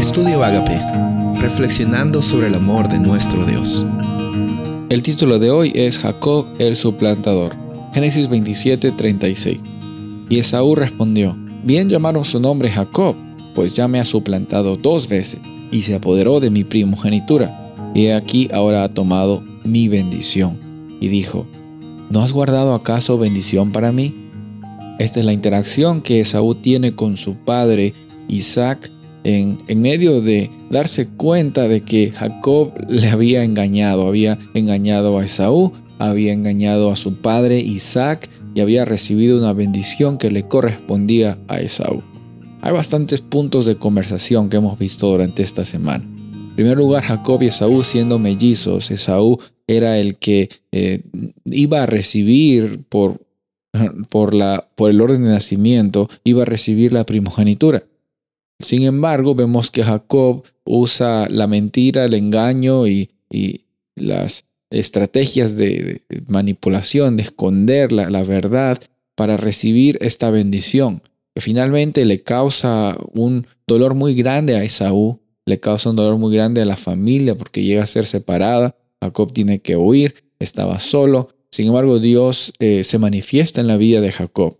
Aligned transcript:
Estudio 0.00 0.42
Agape, 0.42 0.80
reflexionando 1.42 2.22
sobre 2.22 2.46
el 2.46 2.54
amor 2.54 2.88
de 2.88 2.98
nuestro 2.98 3.44
Dios. 3.44 3.84
El 4.88 5.02
título 5.02 5.38
de 5.38 5.50
hoy 5.50 5.72
es 5.74 5.98
Jacob 5.98 6.46
el 6.58 6.74
suplantador. 6.74 7.54
Génesis 7.92 8.30
27, 8.30 8.92
36. 8.92 9.60
Y 10.30 10.38
Esaú 10.38 10.74
respondió, 10.74 11.36
Bien 11.64 11.90
llamaron 11.90 12.24
su 12.24 12.40
nombre 12.40 12.70
Jacob, 12.70 13.14
pues 13.54 13.76
ya 13.76 13.88
me 13.88 14.00
ha 14.00 14.04
suplantado 14.06 14.78
dos 14.78 15.06
veces 15.06 15.40
y 15.70 15.82
se 15.82 15.96
apoderó 15.96 16.40
de 16.40 16.50
mi 16.50 16.64
primogenitura. 16.64 17.74
Y 17.94 18.06
aquí 18.08 18.48
ahora 18.54 18.84
ha 18.84 18.88
tomado 18.88 19.44
mi 19.64 19.88
bendición. 19.88 20.58
Y 20.98 21.08
dijo, 21.08 21.46
¿no 22.08 22.22
has 22.22 22.32
guardado 22.32 22.74
acaso 22.74 23.18
bendición 23.18 23.70
para 23.70 23.92
mí? 23.92 24.14
Esta 24.98 25.20
es 25.20 25.26
la 25.26 25.34
interacción 25.34 26.00
que 26.00 26.20
Esaú 26.20 26.54
tiene 26.54 26.94
con 26.94 27.18
su 27.18 27.34
padre 27.34 27.92
Isaac 28.28 28.90
en, 29.24 29.58
medio 29.80 30.20
de 30.20 30.50
darse 30.70 31.08
cuenta 31.08 31.68
de 31.68 31.82
que 31.82 32.12
Jacob 32.12 32.72
le 32.88 33.08
había 33.08 33.44
engañado, 33.44 34.06
había 34.06 34.38
engañado 34.54 35.18
a 35.18 35.24
Esaú, 35.24 35.72
había 35.98 36.32
engañado 36.32 36.90
a 36.90 36.96
su 36.96 37.16
padre 37.16 37.60
Isaac 37.60 38.28
y 38.54 38.60
había 38.60 38.84
recibido 38.84 39.38
una 39.38 39.52
bendición 39.52 40.18
que 40.18 40.30
le 40.30 40.46
correspondía 40.48 41.38
a 41.48 41.60
Esaú. 41.60 42.02
Hay 42.62 42.72
bastantes 42.72 43.20
puntos 43.20 43.66
de 43.66 43.76
conversación 43.76 44.48
que 44.48 44.56
hemos 44.56 44.78
visto 44.78 45.08
durante 45.08 45.42
esta 45.42 45.64
semana. 45.64 46.04
En 46.04 46.54
primer 46.56 46.76
lugar, 46.76 47.04
Jacob 47.04 47.42
y 47.42 47.46
Esaú 47.46 47.84
siendo 47.84 48.18
mellizos, 48.18 48.90
Esaú 48.90 49.38
era 49.66 49.98
el 49.98 50.16
que 50.16 50.48
eh, 50.72 51.02
iba 51.44 51.82
a 51.82 51.86
recibir 51.86 52.82
por 52.88 53.20
por, 54.08 54.34
la, 54.34 54.68
por 54.74 54.90
el 54.90 55.00
orden 55.00 55.24
de 55.24 55.30
nacimiento, 55.30 56.08
iba 56.24 56.42
a 56.42 56.46
recibir 56.46 56.92
la 56.92 57.04
primogenitura. 57.04 57.84
Sin 58.60 58.82
embargo, 58.82 59.34
vemos 59.34 59.70
que 59.70 59.82
Jacob 59.82 60.44
usa 60.64 61.28
la 61.28 61.46
mentira, 61.46 62.04
el 62.04 62.14
engaño 62.14 62.86
y, 62.86 63.10
las 63.96 64.44
estrategias 64.70 65.56
de, 65.56 66.02
manipulación, 66.26 67.16
de 67.16 67.24
esconder 67.24 67.92
la, 67.92 68.22
verdad 68.22 68.78
para 69.14 69.36
recibir 69.36 69.98
esta 70.00 70.30
bendición, 70.30 71.02
que 71.34 71.40
finalmente 71.40 72.04
le 72.04 72.22
causa 72.22 72.96
un 73.12 73.46
dolor 73.66 73.94
muy 73.94 74.14
grande 74.14 74.56
a 74.56 74.64
Esaú, 74.64 75.20
le 75.44 75.60
causa 75.60 75.90
un 75.90 75.96
dolor 75.96 76.18
muy 76.18 76.34
grande 76.34 76.62
a 76.62 76.64
la 76.64 76.76
familia 76.76 77.34
porque 77.34 77.62
llega 77.62 77.82
a 77.82 77.86
ser 77.86 78.06
separada, 78.06 78.76
Jacob 79.02 79.32
tiene 79.32 79.60
que 79.60 79.76
huir, 79.76 80.14
estaba 80.38 80.80
solo, 80.80 81.28
sin 81.50 81.66
embargo, 81.66 81.98
Dios 81.98 82.52
eh, 82.60 82.84
se 82.84 82.98
manifiesta 82.98 83.60
en 83.60 83.66
la 83.66 83.76
vida 83.76 84.00
de 84.00 84.12
Jacob. 84.12 84.56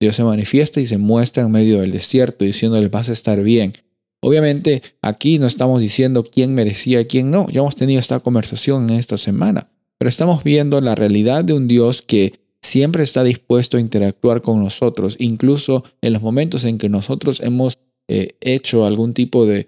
Dios 0.00 0.16
se 0.16 0.24
manifiesta 0.24 0.80
y 0.80 0.86
se 0.86 0.98
muestra 0.98 1.42
en 1.42 1.50
medio 1.50 1.80
del 1.80 1.90
desierto 1.90 2.44
diciéndole 2.44 2.88
vas 2.88 3.08
a 3.08 3.12
estar 3.12 3.42
bien. 3.42 3.72
Obviamente 4.20 4.82
aquí 5.02 5.38
no 5.38 5.46
estamos 5.46 5.80
diciendo 5.80 6.24
quién 6.24 6.54
merecía 6.54 7.00
y 7.00 7.06
quién 7.06 7.30
no. 7.30 7.48
Ya 7.50 7.60
hemos 7.60 7.76
tenido 7.76 8.00
esta 8.00 8.20
conversación 8.20 8.90
en 8.90 8.96
esta 8.96 9.16
semana. 9.16 9.68
Pero 9.98 10.08
estamos 10.08 10.44
viendo 10.44 10.80
la 10.80 10.94
realidad 10.94 11.44
de 11.44 11.54
un 11.54 11.68
Dios 11.68 12.02
que 12.02 12.34
siempre 12.62 13.02
está 13.02 13.24
dispuesto 13.24 13.76
a 13.76 13.80
interactuar 13.80 14.42
con 14.42 14.62
nosotros, 14.62 15.16
incluso 15.18 15.84
en 16.00 16.12
los 16.12 16.22
momentos 16.22 16.64
en 16.64 16.78
que 16.78 16.88
nosotros 16.88 17.40
hemos 17.40 17.78
eh, 18.08 18.36
hecho 18.40 18.84
algún 18.84 19.12
tipo 19.12 19.46
de 19.46 19.66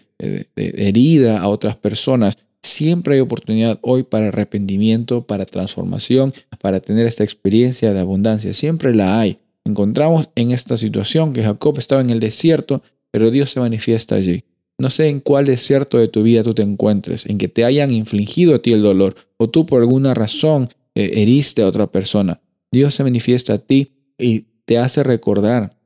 herida 0.57 1.41
a 1.41 1.49
otras 1.49 1.77
personas. 1.77 2.39
Siempre 2.63 3.15
hay 3.15 3.21
oportunidad 3.21 3.79
hoy 3.83 4.03
para 4.03 4.29
arrepentimiento, 4.29 5.27
para 5.27 5.47
transformación, 5.47 6.33
para 6.61 6.81
tener 6.81 7.07
esta 7.07 7.25
experiencia 7.25 7.93
de 7.93 8.01
abundancia. 8.01 8.53
Siempre 8.53 8.95
la 8.95 9.19
hay. 9.19 9.39
Encontramos 9.65 10.31
en 10.35 10.51
esta 10.51 10.77
situación 10.77 11.33
que 11.33 11.43
Jacob 11.43 11.79
estaba 11.79 12.01
en 12.01 12.11
el 12.11 12.21
desierto, 12.21 12.83
pero 13.11 13.31
Dios 13.31 13.51
se 13.51 13.61
manifiesta 13.61 14.15
allí. 14.15 14.45
No 14.79 14.89
sé 14.89 15.09
en 15.09 15.21
cuál 15.21 15.45
desierto 15.45 15.99
de 15.99 16.09
tu 16.09 16.23
vida 16.23 16.43
tú 16.43 16.55
te 16.55 16.63
encuentres, 16.63 17.27
en 17.27 17.37
que 17.37 17.49
te 17.49 17.65
hayan 17.65 17.91
infligido 17.91 18.55
a 18.55 18.63
ti 18.63 18.73
el 18.73 18.83
dolor 18.83 19.15
o 19.37 19.51
tú 19.51 19.67
por 19.67 19.83
alguna 19.83 20.15
razón 20.15 20.71
eh, 20.95 21.11
heriste 21.15 21.63
a 21.63 21.67
otra 21.67 21.91
persona. 21.91 22.41
Dios 22.73 22.95
se 22.95 23.03
manifiesta 23.03 23.55
a 23.55 23.59
ti 23.59 23.93
y 24.19 24.47
te 24.65 24.79
hace 24.79 25.03
recordar 25.03 25.77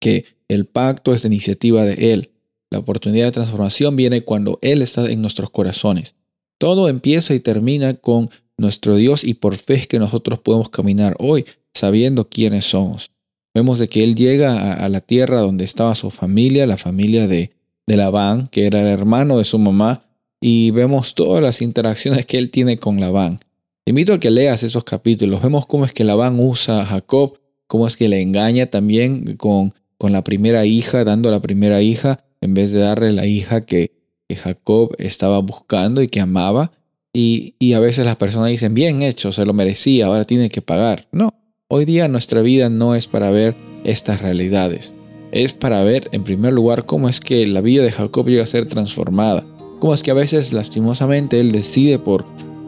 que 0.00 0.24
el 0.46 0.66
pacto 0.66 1.14
es 1.14 1.24
la 1.24 1.28
iniciativa 1.28 1.84
de 1.84 2.12
Él. 2.12 2.30
La 2.70 2.78
oportunidad 2.78 3.26
de 3.26 3.32
transformación 3.32 3.96
viene 3.96 4.22
cuando 4.22 4.58
Él 4.62 4.82
está 4.82 5.10
en 5.10 5.20
nuestros 5.20 5.50
corazones. 5.50 6.14
Todo 6.58 6.88
empieza 6.88 7.34
y 7.34 7.40
termina 7.40 7.94
con 7.94 8.30
nuestro 8.56 8.96
Dios 8.96 9.24
y 9.24 9.34
por 9.34 9.56
fe 9.56 9.74
es 9.74 9.86
que 9.86 9.98
nosotros 9.98 10.40
podemos 10.40 10.70
caminar 10.70 11.16
hoy 11.18 11.44
sabiendo 11.78 12.28
quiénes 12.28 12.66
somos. 12.66 13.10
Vemos 13.54 13.78
de 13.78 13.88
que 13.88 14.04
Él 14.04 14.14
llega 14.14 14.74
a, 14.74 14.88
la 14.88 15.00
tierra 15.00 15.40
donde 15.40 15.64
estaba 15.64 15.94
su 15.94 16.10
familia, 16.10 16.66
la 16.66 16.76
familia 16.76 17.26
de, 17.26 17.50
de 17.86 17.96
Labán, 17.96 18.46
que 18.48 18.66
era 18.66 18.80
el 18.80 18.86
hermano 18.86 19.38
de 19.38 19.44
su 19.44 19.58
mamá, 19.58 20.04
y 20.40 20.70
vemos 20.70 21.14
todas 21.14 21.42
las 21.42 21.62
interacciones 21.62 22.26
que 22.26 22.38
Él 22.38 22.50
tiene 22.50 22.78
con 22.78 23.00
Labán. 23.00 23.40
Te 23.84 23.90
invito 23.90 24.12
a 24.12 24.20
que 24.20 24.30
leas 24.30 24.62
esos 24.62 24.84
capítulos. 24.84 25.42
Vemos 25.42 25.66
cómo 25.66 25.84
es 25.84 25.92
que 25.92 26.04
Labán 26.04 26.38
usa 26.38 26.82
a 26.82 26.86
Jacob, 26.86 27.38
cómo 27.66 27.86
es 27.86 27.96
que 27.96 28.08
le 28.08 28.20
engaña 28.20 28.66
también 28.66 29.36
con, 29.36 29.72
con 29.96 30.12
la 30.12 30.22
primera 30.22 30.66
hija, 30.66 31.04
dando 31.04 31.30
la 31.30 31.40
primera 31.40 31.80
hija 31.82 32.22
en 32.40 32.54
vez 32.54 32.72
de 32.72 32.80
darle 32.80 33.12
la 33.12 33.26
hija 33.26 33.62
que, 33.62 33.96
Jacob 34.30 34.94
estaba 34.98 35.38
buscando 35.38 36.02
y 36.02 36.08
que 36.08 36.20
amaba. 36.20 36.70
Y, 37.14 37.54
y, 37.58 37.72
a 37.72 37.80
veces 37.80 38.04
las 38.04 38.16
personas 38.16 38.50
dicen, 38.50 38.74
bien 38.74 39.00
hecho, 39.00 39.32
se 39.32 39.46
lo 39.46 39.54
merecía, 39.54 40.04
ahora 40.04 40.26
tiene 40.26 40.50
que 40.50 40.60
pagar. 40.60 41.08
No, 41.12 41.32
hoy 41.70 41.84
día 41.84 42.08
nuestra 42.08 42.40
vida 42.40 42.70
no 42.70 42.94
es 42.94 43.08
para 43.08 43.30
ver 43.30 43.54
estas 43.84 44.22
realidades. 44.22 44.94
Es 45.32 45.52
para 45.52 45.82
ver, 45.82 46.08
en 46.12 46.24
primer 46.24 46.54
lugar, 46.54 46.86
cómo 46.86 47.10
es 47.10 47.20
que 47.20 47.46
la 47.46 47.60
vida 47.60 47.82
de 47.82 47.92
Jacob 47.92 48.26
llega 48.26 48.42
a 48.42 48.46
ser 48.46 48.64
transformada. 48.64 49.44
Cómo 49.78 49.92
es 49.92 50.02
que 50.02 50.10
a 50.10 50.14
veces, 50.14 50.54
lastimosamente, 50.54 51.40
él 51.40 51.52
decide 51.52 51.98
por, 51.98 52.24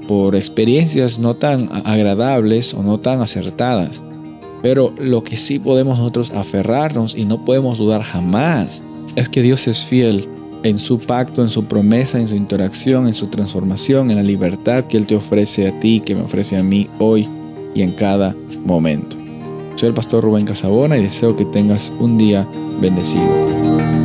por 0.07 0.37
experiencias 0.37 1.19
no 1.19 1.35
tan 1.35 1.71
agradables 1.87 2.75
o 2.75 2.83
no 2.83 3.01
tan 3.01 3.23
acertadas. 3.23 4.03
Pero 4.61 4.93
lo 4.99 5.25
que 5.25 5.39
sí 5.39 5.59
podemos 5.59 5.99
nosotros 5.99 6.33
aferrarnos 6.33 7.17
y 7.17 7.25
no 7.25 7.43
podemos 7.47 7.79
dudar 7.79 8.03
jamás 8.03 8.83
es 9.17 9.31
que 9.31 9.41
Dios 9.41 9.67
es 9.67 9.87
fiel 9.87 10.29
en 10.63 10.79
su 10.79 10.99
pacto, 10.99 11.41
en 11.41 11.49
su 11.49 11.65
promesa, 11.65 12.21
en 12.21 12.29
su 12.29 12.37
interacción, 12.37 13.07
en 13.07 13.15
su 13.15 13.29
transformación, 13.29 14.11
en 14.11 14.19
la 14.19 14.23
libertad 14.23 14.85
que 14.85 14.99
Él 14.99 15.07
te 15.07 15.17
ofrece 15.17 15.69
a 15.69 15.81
ti, 15.81 16.03
que 16.05 16.15
me 16.15 16.21
ofrece 16.21 16.59
a 16.59 16.63
mí 16.63 16.87
hoy 16.99 17.27
y 17.75 17.83
en 17.83 17.93
cada 17.93 18.35
momento. 18.65 19.17
Soy 19.77 19.89
el 19.89 19.95
pastor 19.95 20.25
Rubén 20.25 20.45
Casabona 20.45 20.99
y 20.99 21.03
deseo 21.03 21.37
que 21.37 21.45
tengas 21.45 21.93
un 21.99 22.19
día 22.19 22.47
bendecido. 22.81 24.00